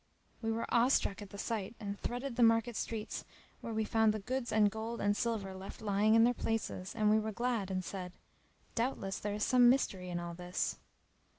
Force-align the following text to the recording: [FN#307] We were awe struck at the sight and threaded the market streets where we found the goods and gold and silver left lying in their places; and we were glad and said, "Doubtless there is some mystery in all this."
[FN#307] 0.01 0.47
We 0.47 0.51
were 0.53 0.65
awe 0.73 0.87
struck 0.87 1.21
at 1.21 1.29
the 1.29 1.37
sight 1.37 1.75
and 1.79 1.99
threaded 1.99 2.35
the 2.35 2.41
market 2.41 2.75
streets 2.75 3.23
where 3.59 3.71
we 3.71 3.83
found 3.85 4.15
the 4.15 4.17
goods 4.19 4.51
and 4.51 4.71
gold 4.71 4.99
and 4.99 5.15
silver 5.15 5.53
left 5.53 5.79
lying 5.79 6.15
in 6.15 6.23
their 6.23 6.33
places; 6.33 6.95
and 6.95 7.11
we 7.11 7.19
were 7.19 7.31
glad 7.31 7.69
and 7.69 7.85
said, 7.85 8.13
"Doubtless 8.73 9.19
there 9.19 9.35
is 9.35 9.43
some 9.43 9.69
mystery 9.69 10.09
in 10.09 10.19
all 10.19 10.33
this." 10.33 10.79